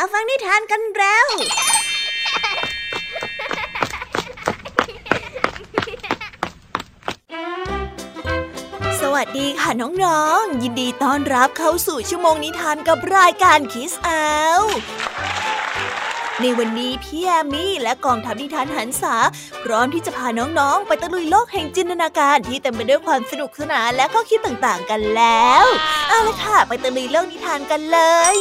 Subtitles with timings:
[0.00, 1.26] มาฟังนิทานกันแล้ว
[9.00, 9.70] สวัสดีค่ะ
[10.04, 14.26] น้องๆ ยินดีต้อนรับเข้าสู่ชั่วโมงนิทานกับรายการคิสอา
[14.58, 14.62] ว
[16.40, 19.14] ในวันนี้พี่แอมี่และกองทัพนิทานหันษา
[19.64, 25.64] พร้อมที่จะพาน้องๆ ไปตะลุยโลกแห่งจินตนาการที่เต็มไปด้วยความสนุกสนานและข้อคิดต่างๆ กันแล้ว
[26.08, 27.98] เอาละค่ะ ไปตะลุยโลกนิทานกันเล
[28.36, 28.38] ย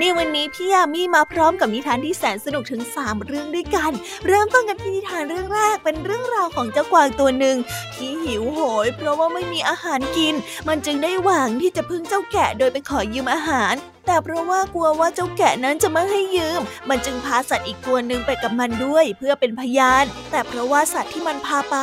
[0.00, 3.92] ในวันนี้พี่ยามีมาพร้อมกับนิทานที่แสนสนุกถึง 3 เรื่องด้วยกัน
[4.26, 7.56] เริ่มต้นกันที่นิทานเรื่องแรกเป็นเรื่องราวของเจ้ากวางตัวหนึ่ง
[7.94, 10.34] ที่หิวโหย เพราะว่าไม่มีอาหารกิน
[10.68, 13.74] มันจึงได้หวังที่จะพึ่งเจ้าแกะโดยไปขอยืมอาหาร
[14.06, 21.76] แต่เพราะว่ากลัวว่าเจ้าแกะนั้นจะไม่ให้ยืม มันจึงพาสัตว์อีกตัวหนึ่งไปกับมันด้วย เพื่อเป็นพยาน แต่เพราะว่าสัตว์ที่มันพาไป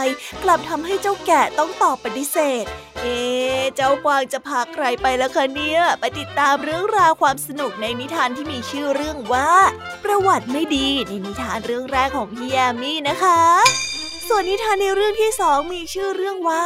[0.43, 2.65] กลับทำให้เจ้าแกะต้องตอบปฏิเสธ
[3.05, 3.23] เอ๊
[3.75, 9.51] เจ้ากวางจะพาใครไปแล้วคะเนี่ย ไปติดตามเรื่องราวความสนุกในนิทานที่มีชื่อเรื่องว่า
[10.03, 13.41] ประวัติไม่ดีในนิทานเรื่องแรกของพี่แอมมี่นะคะ
[14.27, 16.65] ส่วนนิทานในเรื่องที่สองมีชื่อเรื่องว่า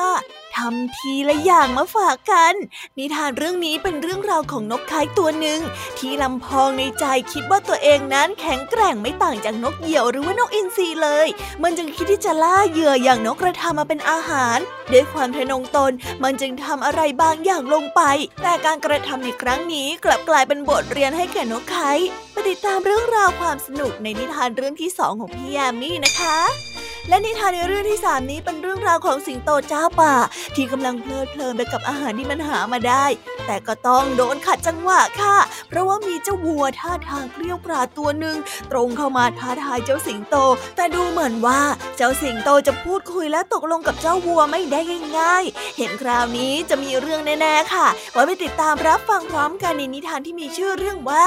[0.56, 2.54] ทำทีละอย่างมาฝากกัน
[2.98, 5.60] นิทานเรื่องนี้เป็นเรื่องราวของนกคายตัวหนึ่ง
[6.00, 11.28] ที่ลำพองในใจคิดว่าตัวเองนั้นแข็งแกร่งไม่ต่างจากนกเหยี่ยวหรือว่านกอินทรีเลย
[11.64, 14.58] มันจึงคิดที่จะล่าเหยื่ออย่างนกกระทามาเป็นอาหาร
[14.92, 15.92] ด้วยความทะนงตน
[16.24, 18.02] มันจึงทำอะไรบางอย่างลงไป
[18.42, 21.92] แต่การกระทำในครั้งนี้กลับกลายเป็นบทเรียนให้แก่นกไข่
[22.32, 26.79] ไปติดตามเรื่องราวความสนุกในนิทานเรื่องที่สองของพี่ยามีนะคะ
[27.10, 30.14] และนิทานในเรื่องที่สามนี้เป็นเรื่องราวของสิงโตเจ้าป่า
[30.56, 33.06] ที่กำลังเพลิดเพลินไปกับอาหารที่มันหามาได้
[33.46, 35.38] แต่ก็ต้องโดนขัดจังหวะค่ะ
[35.70, 38.38] เพราะว่ามีเจ้าวัวท่าทางเกลี้ยวกราดตัวหนึ่ง
[38.72, 40.36] ตรงเข้ามาท้าทายเจ้าสิงโต
[40.76, 41.62] แต่ดูเหมือนว่า
[41.98, 44.80] เจ้าสิงโตจะพูดคุยและตกลงกับเจ้าวัวไม่ได้
[45.18, 51.26] ง่ายๆ เห็นคราวนี้จะมีเรื่องแน่ๆค่ะ ไว้ไปติดตามรับฟังพร้อมกันในนิทานที่มีชื่อเรื่องว่า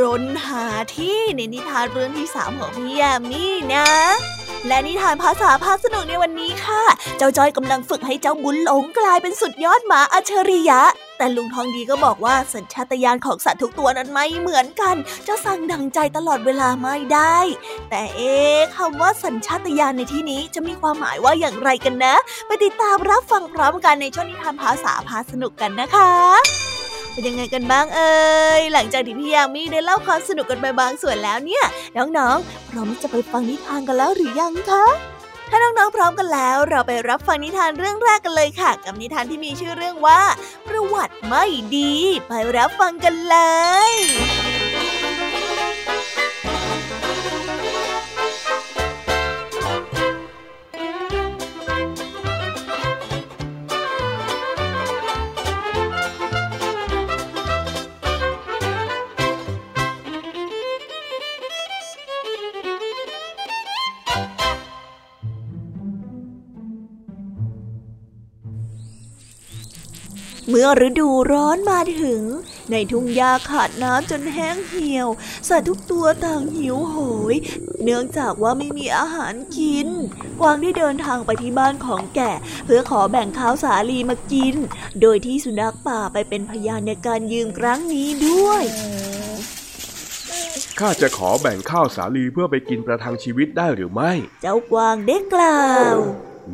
[0.00, 0.64] รนหา
[0.96, 3.88] ที่ในนิทานเรื่องที่สามของพี่ยามีนะ
[4.66, 6.82] และนิทานภาษาพาสนุกในวันนี้ค่ะ
[7.18, 10.80] เจ้าจ้อยกำลังฝึกให้เจ้าบุญหลงกลายเป็นสุดยอดหมาอัจฉริยะ
[11.18, 17.38] แต่ลุงทองดีก็บอกว่าสัญชาตญาณของสัตว์ทุกตัวนั้นไม่เหมือนกัน จะสั่งดังใจตลอดเวลาไม่ได้
[17.90, 18.36] แต่เอ๊
[18.76, 22.14] คำว่าสัญชาตญาณในที่นี้จะมีความหมายว่าอย่างไรกันนะ
[22.46, 26.67] ไปติดตามรับฟังพร้อมกันในช่วงนิทานภาษาพาสนุกกันนะคะ
[27.18, 28.16] เป็นยังไงกันบ้างเอ่
[28.60, 31.64] ยหลังจากที่พี่ยามีได้เล่าความสนุกกันไปบางส่วนแล้วเนี่ย
[31.96, 34.84] น้องๆพร้อมจะไปฟังนิทานกันแล้วหรือยังคะ
[35.50, 40.20] ถ้าน้องๆพร้อมกันแล้ว เราไปรับฟังนิทานเรื่องแรกกันเลยค่ะ กับนิทานที่มีชื่อเรื่องว่า
[40.68, 41.44] ประวัติไม่
[41.76, 41.92] ดี
[42.28, 43.36] ไปรับฟังกันเล
[43.92, 44.47] ย
[70.60, 72.22] มื่อฤดูร้อนมาถึง
[72.70, 75.08] ในทุ่งหญ้าขาดน้ำจนแห้งเหี่ยว
[75.48, 76.96] สัตว์ทุกตัวต่างหิวโห
[77.32, 77.36] ย
[77.82, 79.88] เนื่องจากว่าไม่มีอาหารกิน
[80.40, 82.32] กวางได้เดินทางไปที่บ้านของแก่
[82.64, 84.54] เพื่อขอแบ่งข้าวสาลีมากิน
[85.00, 88.62] โดยที่สุนัขป่าไปเป็นพยานในการยืมครั้งนี้ด้วย
[90.78, 95.96] ข้าจะขอแบ่งข้าวสาลีเพื่อไปกินประทังชีวิตได้หรือไม่ เจ้ากวางได้กล่าว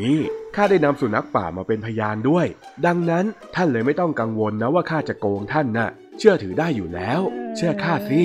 [0.00, 0.20] นี่
[0.54, 2.46] ข้าได้นำสุนัขป่ามาเป็นพยานด้วย
[2.86, 5.88] ดังนั้นท่านเลยไม่ต้องกังวลนะว่าข้าจะโกงท่านนะ่ะ
[6.18, 7.20] เชื่อถือได้อยู่แล้ว
[7.56, 8.20] เชื่อข้าสิ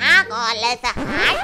[0.00, 1.34] ข้าก่อนเลยสหาย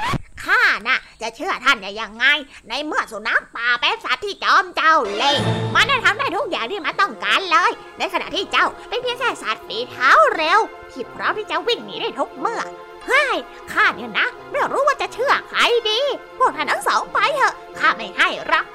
[0.45, 2.25] ข้าน่ะ จะเชื่อท่านได้ยังไง
[2.69, 5.33] ในเมื่อสุนัขป่าเป็นสัตว์ที่จอมเจ้าเล่
[5.75, 10.59] มันได้ทำได้ทุกอย่างที่มันต้องการเลย ในขณะที่เจ้าเป็นเพียงแค่สัตว์ฝีเท้าเร็ว
[10.91, 12.61] ที่พร้อมที่จะวิ่งหนีได้ทุกเมื่อ
[13.07, 13.35] เฮ้ย
[13.71, 15.59] ข้าเนี่ยนะไม่รู้ว่าจะเชื่อใคร
[15.89, 15.99] ดี
[16.37, 18.65] พวกท่านทั้งสองไปเถอะข้าไม่ให้รับ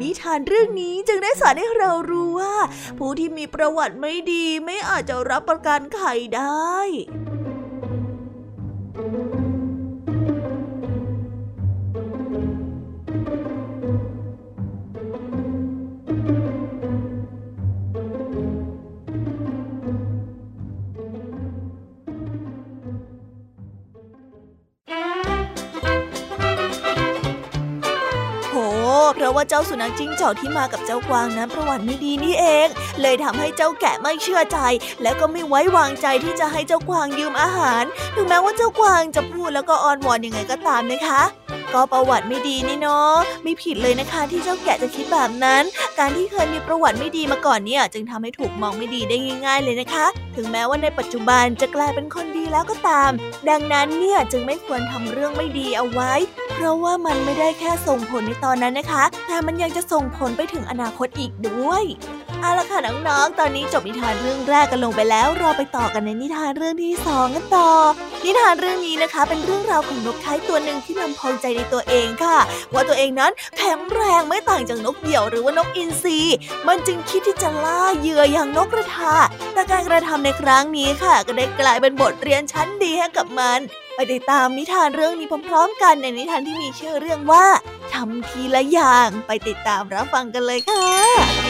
[0.00, 2.54] นิทานเรื่องนี้จึงได้สอนให้เรารู้ว่า
[2.98, 6.76] ผู้ที่มีประวัติไม่ดีไม่อาจจะรับประกันไข่ได้
[29.30, 32.68] ราะว่าเจ้าสุนัขจิ้งจอกที่มากับเจ้ากวางนั้นประวัติไม่ดีนี่เอง
[33.00, 34.58] เลยทำให้เจ้าแกะไม่เชื่อใจ
[35.02, 37.84] และก็ไม่ไว้วางใจที่จะให้เจ้ากวางยืมอาหาร
[38.14, 41.22] ถึงแม้ว่าเจ้ากวางจะพูดแล้วก็อ้อนวอนยังไงก็ตามนะคะ
[41.74, 45.62] ก็ประวัติไม่ดีนี่เนาะไม่ผิดเลยนะคะที่เจ้าแกะจะคิดแบบนั้น
[45.98, 50.06] การที่เคยมีประวัติไม่ดีมาก่อนเนี่ยจึงทำให้ถูกมองไม่ดีได้ง่าย ๆ เลยนะคะ
[50.36, 53.10] ถึงแม้ว่าในปัจจุบันจะกลายเป็นคนดีแล้วก็ตาม
[53.50, 56.12] ดังนั้นเนี่ยจึงไม่ควรทำเรื่องไม่ดีเอาไว้
[56.54, 61.84] เพราะว่ามันไม่ได้แค่ส่งผลในตอนนั้นนะคะ แต่มันยังจะส่งผลไปถึงอนาคตอีกด้วย
[62.40, 67.70] เอาละค่ะน้องๆ ตอนนี้จบนิทานเรื่องแรกกันลงไปแล้ว เราไปต่อกันในนิทานเรื่องที่สองกันต่อ
[68.24, 72.38] นิทานเรื่องนี้นะคะเป็นเรื่องราวของนกไทตัวหนึ่งที่ลำพองใจในตัวเองค่ะ
[72.74, 76.18] ว่าตัวเองนั้นแข็งแรงไม่ต่างจากนกเหยี่ยวหรือว่านกอินทรี
[76.68, 79.14] มันจึงคิดที่จะล่าเหยื่ออย่างนกกระทา
[79.52, 83.58] แต่การกระทำในครั้งนี้ค่ะ ก็ได้กลายเป็นบทเรียนชั้นดีให้กับมัน
[83.94, 87.46] ไปติดตามนิทานเรื่องนี้พร้อมๆ กันในนิทานที่มีชื่อเรื่องว่า
[87.92, 91.49] ทำทีละอย่างไปติดตามรับฟังกันเลยค่ะ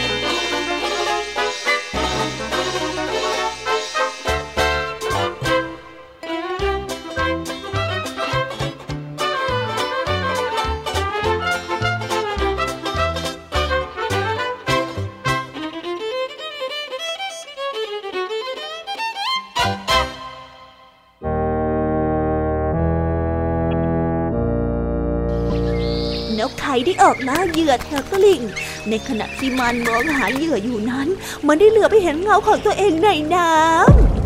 [26.38, 28.42] นกไข่ได้ออกล่าเหยื่อแถวตลิ่ง
[28.88, 31.08] ในขณะที่มันมองหาเหยื่ออยู่นั้น
[31.46, 33.50] มันได้เหลือไปเห็นเงาของตัวเองในน้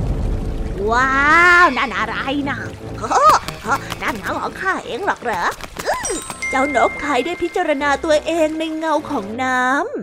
[0.08, 1.14] ำว้า
[1.64, 2.16] วนั่นอะไร
[2.50, 2.58] นะ
[3.00, 3.24] โอ้
[4.02, 5.44] นั่นเงาของข้าเองหรอกเหรอ
[6.50, 9.60] เจ้านกไข่ได้พิจารณาตัวเองในเงาของน้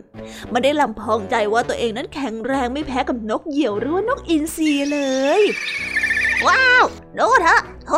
[0.09, 4.99] ำมันได้ลำพองใจว่าตัวเองนั้นแข็งแรงไม่แพ้กับนกเหยี่ยวหรือว่านกอินทรีเล
[5.39, 5.41] ย
[6.47, 6.83] ว้าว
[7.17, 7.91] ดูเถอะโ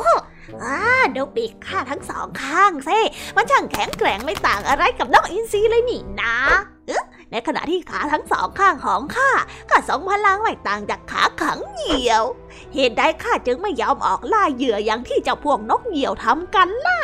[0.51, 0.77] อ้อ่า
[1.15, 2.99] ดูปีกข้าทั้งสองข้างซิ
[3.35, 6.37] มันช่างแข็งแกร่งไม่ต่างอะไรกับนกอินทรีเลยนี่นะ
[7.31, 9.31] ในขณะที่ขาทั้งสองข้างของข้า
[9.69, 12.23] ก็ทรงพลังไม่ต่างจากขาขังเหยี่ยว
[12.73, 16.99] เหตุใดข้าจึงไม่ยอมออกล่าเหยื่ออย่างที่เจ้าพวกนกเหยี่ยวทำกันล่ะ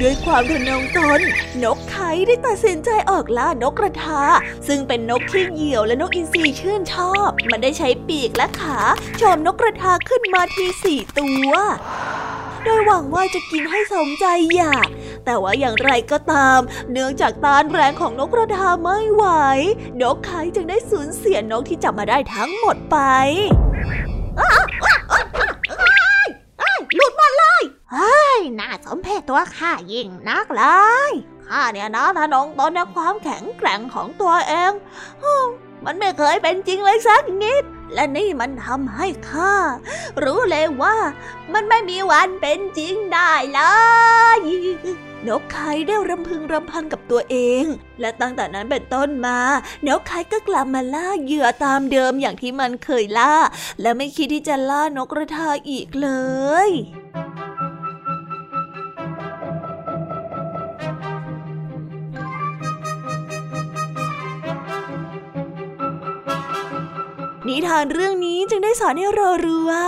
[0.00, 1.20] ด้วยความทนงตน
[1.64, 4.22] นกไข่ได้ตัดสินใจออกล่านกกระทา
[4.68, 8.78] ซึ่งเป็นนกที่เหยี่ยวและนกอินทรีชื่นชอบ มันได้ใช้ปีกและขา
[9.18, 11.50] โจมนกกระทาขึ้นมาทีสี่ตัว
[12.64, 14.88] โดยหวังว่าจะกินให้สมใจอยาก
[15.24, 16.60] แต่ว่าอย่างไรก็ตาม
[16.92, 19.24] เนื่องจากต้านแรงของนกกระทาไม่ไหว
[20.00, 22.96] นกไข่จึงได้สูญเสียนกที่จับมาได้ทั้งหมดไป
[26.96, 27.62] หลุดหมดเลย
[27.92, 30.64] เฮ้ยน่าสมเพชตัวข้ายิ่งนักเล
[31.10, 31.12] ย
[31.46, 34.72] ข้าเนี่ยนะทนงตนในความแข็งแกร่งของตัวเอง
[35.84, 37.64] มันไม่เคยเป็นจริงเลยสักนิด
[37.94, 39.54] และนี่มันทำให้ข้า
[40.24, 40.96] รู้เลยว่า
[41.52, 43.60] มันไม่มีวันเป็นจริงได้เล
[44.38, 44.40] ย
[45.28, 47.64] นกไข่ได้รำพึงรำพันกับตัวเอง
[48.00, 49.38] และตั้งแต่นั้นเป็นต้นมา
[49.86, 53.34] นกไข่ก็กลับมาล่าเหยื่อตามเดิมอย่างที่มันเคยล่า
[53.80, 56.10] และไม่คิดที่จะล่านกกระทาอีกเล
[56.68, 56.70] ย
[67.48, 69.86] นิทานเรื่องนี้จึงได้สอนให้เรารู้ว่า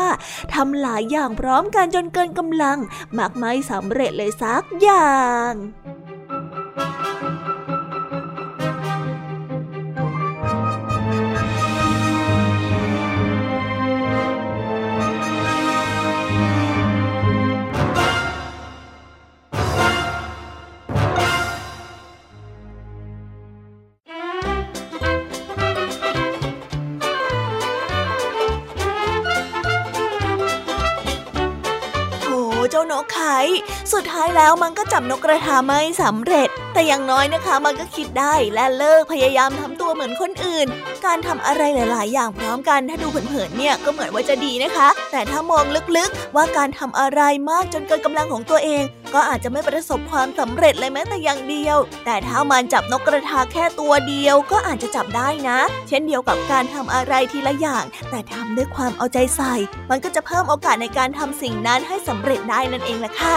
[0.53, 2.79] ทำหลายอย่างพร้อมกันจนเกินกำลัง
[3.19, 5.17] มักไม่สำเร็จเลยสักอย่า
[5.51, 5.53] ง
[34.37, 40.67] แล้วมันก็จับนกกระทาไม่สำเร็จ แต่อย่างน้อยนะคะมันก็คิดได้และเลิกพยายามทำตัวเหมือนคนอื่น
[41.07, 45.65] การทำอะไรหลาย ๆ อย่างพร้อมกันถ้าดูเผินๆเนี่ยก็เหมือนว่าจะดีนะคะ แต่ถ้ามอง
[45.97, 48.83] ลึกๆ ว่าการทำอะไรมากจนเกินกำลังของตัวเอง
[49.15, 59.55] ก็อาจจะไม่ประสบความสำเร็จเลยแม้แต่อย่างเดียว แต่ถ้ามันจับนกกระทาแค่ตัวเดียว ก็อาจจะจับได้นะ เช่นเดียวกับการทำอะไรทีละอย่าง แต่ทำด้วยความเอาใจใส่
[59.91, 63.37] มันก็จะเพิ่มโอกาสในการทำสิ่งนั้นให้สำเร็จได้นั่นเองแหละค่ะ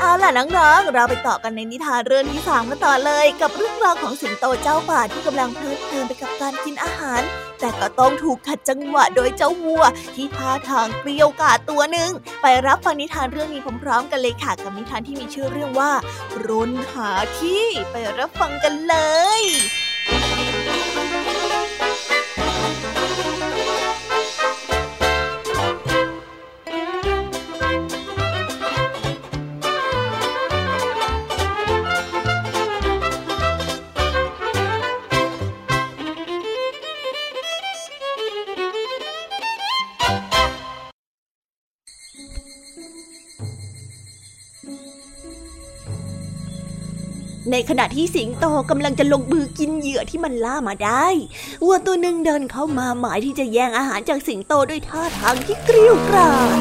[0.00, 7.20] เอาล่ะน้องๆ เราไปต่อกันในนิทานเรื่องที่สามกันต่อเลย กับเรื่องราวของสิงโตเจ้าป่าที่กำลังเพลิดเพลินไปกับการกินอาหาร
[7.60, 12.10] แต่ก็ต้องถูกขัดจังหวะโดยเจ้าวัว ที่ท่าทางเกลียวกาดตัวหนึ่ง
[12.42, 15.90] ไปรับฟังนิทานเรื่องนี้พร้อมๆกันเลยค่ะกับนิทานที่มีชื่อเรื่องว่า
[16.46, 18.96] รนหาที่ไปรับฟังกันเล
[19.40, 19.42] ย
[47.50, 51.06] ในขณะที่สิงโตกำลังจะลงมือกินเหยื่อที่มันล่ามาได้
[51.64, 56.58] วัวตัวหนึ่งเดินเข้ามาหมายที่จะแย่งอาหารจากสิงโตด้วยท่าทางที่กริ้วกราด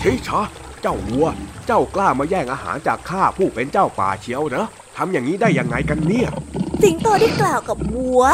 [0.00, 0.40] ชิชะ
[0.82, 1.26] เจ้าวัว
[1.66, 4.66] เจ้ากล้ามาแย่งอาหารจากข้าผู้เป็นเจ้าป่าเชียวเหรอ
[4.96, 6.28] ทำอย่างนี้ได้ยังไงกันเนี่ย
[6.82, 8.24] สิงโตได้กล่าวกับวัว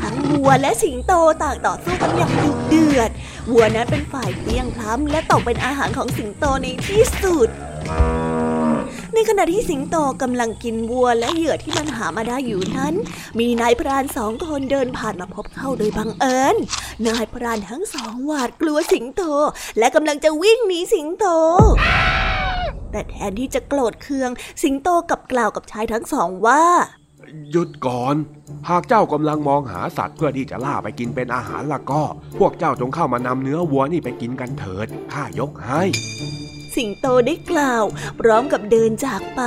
[0.00, 1.12] ทั้งวัวและสิงโต
[1.42, 3.10] ต่างต่อสู้กันอย่างดุเดือด
[3.52, 7.48] วัวนั้นเป็นฝ่ายเลี้ยงพล้ำและตกเป็นอาหารของสิงโตในที่สุด
[9.18, 12.94] ในขณะที่สิงโตกำลังกินวัวและเหยื่อที่มันหามาได้อยู่นั้น
[13.38, 16.56] มีนายพรานสองคนเดินผ่านมาพบเข้าโดยบังเอิญ
[17.06, 19.22] นายพรานทั้งสองหวาดกลัวสิงโต
[19.78, 21.26] และกำลังจะวิ่งหนีสิงโต
[22.90, 24.30] แต่แทนที่จะโกรธเคือง
[24.62, 26.64] สิงโตกลับกล่าวกับชายทั้งสองว่า
[27.50, 28.16] หยุดก่อน
[28.68, 32.02] หากเจ้ากำลังมองหาสัตว์เพื่อที่จะล่าไปกินเป็นอาหารละก็
[32.38, 35.82] พวกเจ้าจงเข้ามานำเนื้อวัวนี่ไปกินกันเถิดข้ายกให้
[36.76, 37.84] สิงโตได้กล่าว
[38.20, 39.42] พร้อมกับเดินจากไป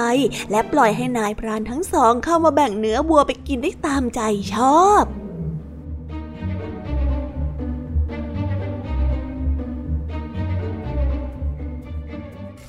[0.52, 4.22] และปล่อยให้นายพรานทั้งสองเข้ามาแบ่งเนื้อวัวไปกินได้ตามใจ
[4.54, 5.06] ชอบ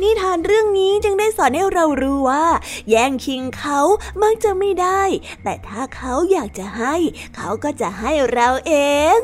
[0.02, 2.46] นิทานเรื่องนี้จึงได้สอนให้เรารู้ว่า
[2.90, 3.80] แย่งชิงเขา
[4.22, 5.02] มักจะไม่ได้
[5.42, 6.94] แต่ถ้าเขาอยากจะให้
[7.36, 8.74] เขาก็จะให้เราเอ
[9.18, 9.20] ง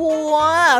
[0.00, 0.34] วัว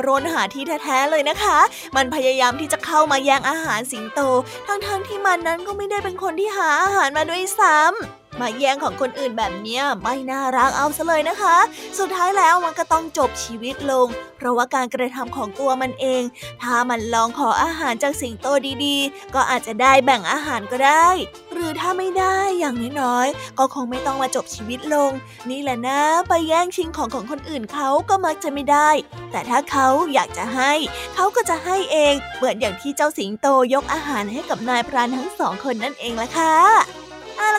[0.06, 1.58] รนหาที่แท้ๆเลยนะคะ
[1.96, 4.20] มันพยายามที่จะเข้ามาแย่งอาหารสิงโต
[4.66, 11.56] ทั้งๆทที่มันนั้นก็ไม่ได้เป็นคนที่หาอาหารมาด้วยซ้ำ มาแย่งของคนอื่นแบบเนี้ยไม่น่ารักเอาซะเลยนะคะ
[11.98, 16.22] สุดท้ายแล้วมันก็ต้องจบชีวิตลง เพราะว่าการกระทำของตัวมันเอง
[16.62, 18.46] ถ้ามันลองขออาหารจากสิงโต
[18.84, 21.08] ดีๆ ก็อาจจะได้แบ่งอาหารก็ได้
[21.52, 25.10] หรือถ้าไม่ได้อย่างน้อยๆ ก็คงไม่ต้องมาจบชีวิตลง
[25.50, 28.90] นี่แหละนะ ไปแย่งชิงของของคนอื่นเขาก็มักจะไม่ได้
[29.30, 30.72] แต่ถ้าเขาอยากจะให้
[31.14, 37.03] เขาก็จะให้เอง เหมือนอย่างที่เจ้าสิงโตยกอาหารให้กับนายพรานทั้งสองคนนั่นเองละค่ะเอาละ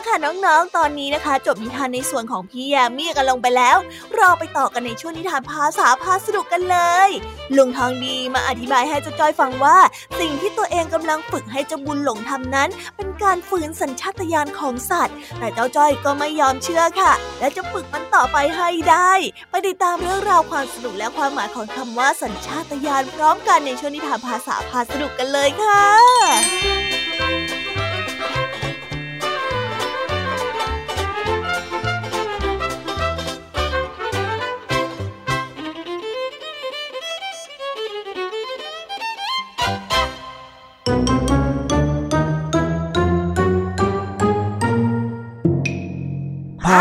[0.06, 3.78] ค่ะน้องๆ ตอนนี้นะคะ จบนิทานในส่วนของพี่ยามีกันลงไปแล้ว
[4.16, 7.10] เราไปต่อกันในช่วงนิทานภาษาพาสนุกกันเลย
[7.58, 9.78] ลุงทองดีมาอธิบายให้เจ้าจ้อยฟังว่า
[10.20, 19.12] สิ่งที่ตัวเองกำลังฝึกให้เจ้าบุญหลงทำนั้น เป็นการฝืนสัญชาตญาณของสัตว์ แต่เจ้าจ้อยก็ไม่ยอมเชื่อค่ะ และจะฝึกมันต่อไปให้ได้
[19.50, 26.75] ไปติดตามเรื่องราวความสนุกและความหมายของคำว่าสัญชาตญาณพร้อมกันในช่วงนิทานภาษาพาสนุกกันเลยค่ะ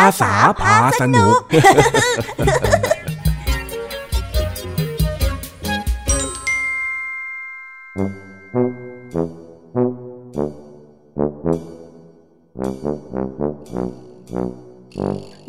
[0.03, 1.41] าษาพาสนุก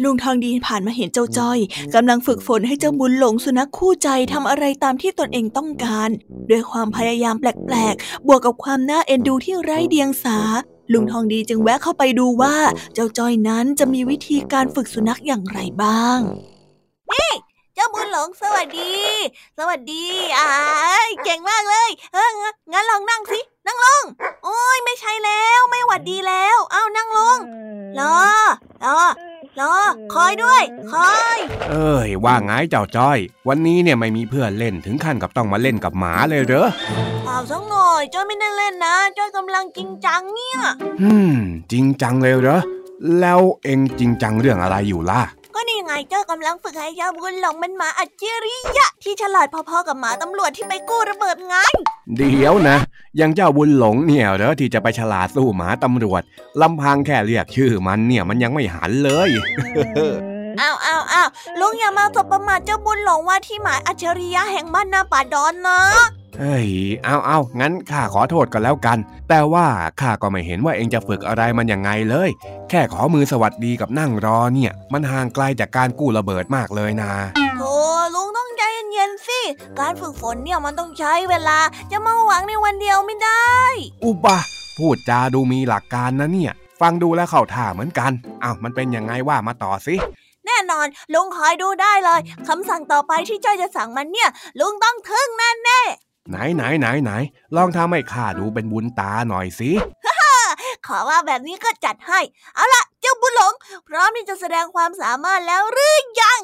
[0.04, 1.60] ลุงทองดีผ่านมาเห็นเจ้าจ้อย
[1.96, 6.10] กำลังฝึกฝนให้เจ้าบุญหลงสุนัขคู่ใจทำอะไรตามที่ตนเองต้องการ
[6.50, 10.40] ด้วยความพยายามแปลกๆ บวกกับความน่าเอ็นดูที่ไร้เดียงสา
[10.94, 12.56] ลุงทองดีจึงแวะเข้าไปดูว่า
[12.94, 16.20] เจ้าจ้อยนั้นจะมีวิธีการฝึกสุนัขอย่างไรบ้าง
[17.12, 17.32] นี่
[17.76, 18.96] เจ้าบุญหลงสวัสดี
[19.58, 20.06] สวัสดี
[20.40, 20.52] อ่า
[21.24, 22.30] เก่งมากเลย เออ
[22.74, 24.04] งั้นลองนั่งสิ นั่งลง
[24.44, 27.38] โอ้ยไม่ใช่แล้วไม่หวัดดีแล้ว เอานั่งลง
[28.00, 28.18] รอ
[28.86, 29.00] รอ
[29.60, 29.76] รอ
[30.14, 31.38] คอยด้วย คอย
[31.70, 36.68] เอ้ยว่าไงเจ้าจ้อย วันนี้เนี่ยไม่มีเพื่อนเล่นถึงขั้นกับต้องมาเล่นกับหมาเลยเหรอ
[37.26, 40.60] เปล่าสักหน่อยจ้อยไม่ได้เล่นนะจ้อยกำลังจริงจังเนี่ย
[41.02, 41.36] อืม
[41.72, 42.62] จริงจังเลยเหรอ
[43.20, 45.22] แล้วเองจริงจังเรื่องอะไรอยู่ล่ะ
[45.56, 51.56] ก็นี่ไงเจ้ากำลังฝึกให้เจ้าบุญหลงเป็นหมาอัจฉริยะ ที่ฉลาดพอๆกับหมาตำรวจที่ไปกู้ระเบิดไง
[52.18, 52.78] เดี๋ยวนะ
[53.20, 56.22] ยังเจ้าบุญหลงเนี่ยเหรอที่จะไปฉลาดสู้หมาตำรวจ
[56.62, 59.30] ลำพังแค่เรียกชื่อมันเนี่ยมันยังไม่หันเลย
[60.60, 65.80] อ้าวอ้าวอ้าวลุงอย่ามาสบประมาทเจ้าบุญหลงว่าที่หมายอัจฉริยะแห่งบ้านนาป่าดอนนะ
[66.40, 66.68] เฮ้ย
[67.04, 68.98] เอาเอางั้นข้าขอโทษกันแล้วกัน
[69.30, 69.68] แต่ว่า
[70.02, 72.30] ข้าก็ไม่เห็นว่าเองจะฝึกอะไรมันยังไงเลย
[72.70, 77.12] แค่ขอมือสวัสดีกับนั่งรอเนี่ย มันห่างไกลจากการกู้ระเบิดมากเลยนะ
[77.58, 77.74] โธ่
[78.16, 78.62] ลุงต้องใจ
[78.94, 79.42] เย็นๆสิ
[79.80, 81.60] การฝึกฝนเนี่ยมันต้องใช้เวลา
[81.92, 83.54] จะมาหวังในวันเดียวไม่ได้
[84.04, 84.40] อุบะ
[84.78, 88.12] พูดจาดูมีหลักการนะเนี่ย ฟังดูแลเข้าท่าเหมือนกัน
[88.44, 89.96] อ้าวมันเป็นยังไงว่ามาต่อสิ
[90.46, 95.82] แน่นอน ลุงคอยดูได้เลยคำสั่งต่อไปที่จ้อยจะสั่งมันเนี่ย ลุงต้องทึ่งแน่แน่
[96.30, 97.12] ไหนไหนไหนไหน
[97.56, 99.72] ลองทำให้ข้าดูเป็นบุญตาหน่อยสิ
[100.88, 102.20] ขอว่าแบบนี้ก็จัดให้
[102.56, 103.54] เอาละเจ้าบุญหลง
[103.88, 106.40] พร้อมที่จะแสดงความสามารถแล้วหรือยัง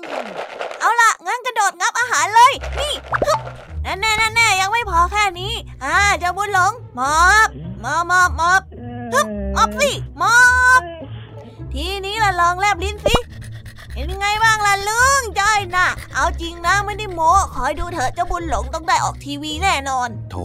[0.80, 3.40] เอาละงั้นกระโดดงับอาหารเลย นี่ฮึบ
[3.84, 7.50] แน่แน่แน่ยังไม่พอแค่นี้อ่าเจ้าบุญหลงมอบ
[7.84, 8.62] มอบมอบมอบ
[9.14, 10.38] ฮึบมอบสิมอ
[10.80, 10.82] บ
[11.74, 13.16] ทีนี้ละลองแลบลิ้นสิ
[14.02, 20.36] เป็นยังไงบ้างล่ะลุงจ้อยนะเอาจริงนะไม่ได้โม้คอยดูเถอะเจ้าบุญหลงต้องได้ออกทีวีแน่นอน โถ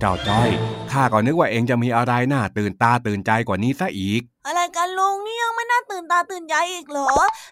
[0.00, 0.48] เจ้าจ้อย
[0.92, 7.08] ข้าก็นึกว่าเองจะมีอะไรน่าตื่นตาตื่นใจกว่านี้ซะอีก อะไรกันลุงนี่ยังไม่น่าตื่นตาตื่นใจอีกเหรอ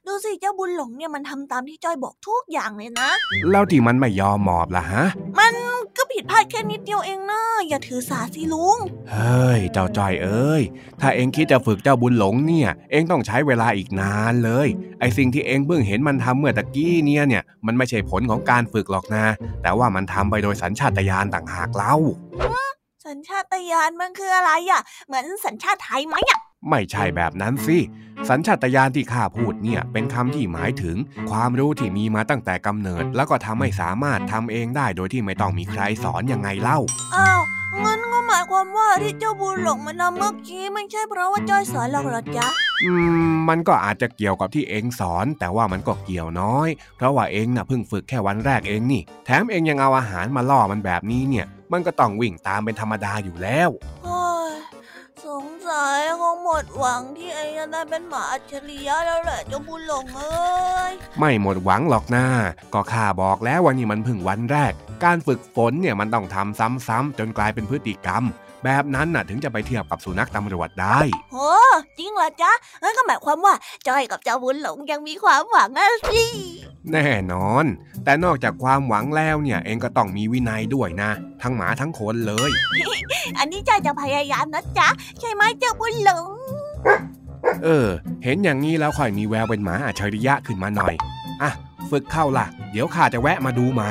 [0.06, 3.10] ดูสิเจ้าบุญหลงเนี่ยมันทำตามที่จ้อยบอกทุกอย่างเลยนะ
[3.50, 5.04] แล้วที่มันไม่ยอมหมอบล่ะฮะ
[5.38, 5.54] มัน
[5.96, 8.78] ก็ผิดพลาดแค่นิดเดียวเองนะอย่าถือสาสิลุง
[9.12, 10.62] เฮ้ย เจ้าจ้อยเอ้ย
[11.00, 14.68] ถ้าเองคิดจะฝึกเจ้าบุญหลงเนี่ย เองต้องใช้เวลาอีกนานเลย
[15.00, 19.24] ไอสิ่งที่เองเพิ่งเห็นมันทำเมื่อตะกี้เนี่ยเนี่ย มันไม่ใช่ผลของการฝึกหรอกนะ
[19.62, 21.94] แต่ว่ามันทำไปโดยสัญชาตญาณต่างหากเล่า
[23.06, 27.78] สัญชาตญาณมันคืออะไรอะ เหมือนสัญชาติไทยไหมอะ ไม่ใช่แบบนั้นสิ
[28.28, 30.96] สัญชาตญาณที่ข้าพูดเนี่ยเป็นคำที่หมายถึง
[31.30, 36.78] ความรู้ที่มีมาตั้งแต่กำเนิด แล้วก็ทำให้สามารถทำเองได้โดยที่ไม่ต้องมีใครสอนยังไงเล่า
[37.16, 37.40] อ้าว
[37.84, 42.48] งั้นก็หมายความว่าที่เจ้าบุญหลงมันทำเมื่อกี้ไม่ใช่เพราะว่าจ้อยสอนหรอกหรอจ๊ะ
[42.84, 42.92] อื
[43.28, 53.70] มมันก็อาจจะเกี่ยวกับที่เองสอน แต่ว่ามันก็เกี่ยวน้อย เพราะว่าเองน่ะเพิ่งฝึกแค่วันแรกเองนี่ แถมเองยังเอาอาหารมาล่อมันแบบนี้เนี่ย มันก็ต้องวิ่งตามเป็นธรรมดาอยู่แล้ว
[55.70, 62.24] สงสัยคงหมดหวังที่ไอ้จะได้เป็นหมาอัจฉริยะแล้วแหละเจ้าบุญหลงเอ้ยไม่หมดหวังหรอกนะ
[62.74, 64.72] ก็ข้าบอกแล้ววันนี้มันเพิ่งวันแรก
[65.04, 66.58] การฝึกฝนเนี่ยมันต้องทำ
[66.88, 68.24] ซ้ำๆจนกลายเป็นพฤติกรรม
[68.64, 70.98] แบบนั้นน่ะถึงจะไปเทียบกับสุนัขตำรวจได้
[71.32, 71.50] โอ้
[71.98, 72.52] จริงเหรอจ๊ะ
[72.82, 73.54] งั้นก็หมายความว่า
[73.86, 76.24] จอยกับเจ้าบุญหลงยังมีความหวังอะสิ
[76.92, 77.64] แน่นอน
[78.04, 81.10] แต่นอกจากความหวังแล้วเนี่ย เองก็ต้องมีวินัยด้วยนะ
[81.42, 82.50] ทั้งหมาทั้งคนเลย
[83.38, 84.88] อันนี้จอยจะพยายามนะจ๊ะ
[85.20, 86.28] ใช่ไหมเจ้าบุญหลง
[87.64, 87.88] เออ
[88.24, 90.94] เห็นอย่างนี้แล้วค่อยมีแววเป็นหมาอัจฉริยะขึ้นมาหน่อย
[91.42, 91.50] อะ
[91.90, 93.90] ฝึกเข้าล่ะ เดี๋ยวข้าจะแวะมาดูใหม่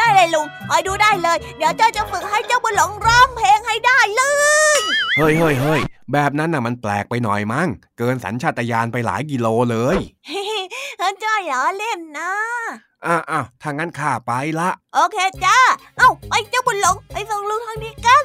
[0.00, 4.22] ได้เลยลุงคอยดูได้เลย เดี๋ยวเจ้าจะฝึกให้เจ้าบุญหลงร้องเพลงให้ได้เล
[4.76, 4.78] ย
[5.16, 5.80] เฮ้ยเฮ้ยเฮ้ย
[6.12, 9.98] แบบนั้นน่ะมันแปลกไปหน่อยมั้ง เกินสัญชาตญาณไปหลายกิโลเลย
[11.24, 12.32] จ้อยล้อเล่นนะ
[13.06, 15.58] อ้าวอ้าวถ้างั้นข้าไปละ โอเคจ้า
[15.98, 18.24] เอ้าไปเจ้าบุญหลง ไปส่งลุงทางนี้กัน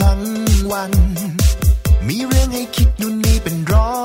[0.00, 0.20] ทั้ง
[0.70, 0.92] วัน
[2.06, 4.01] มีเรื่องให้คิดนู่นนี่เป็นร้อย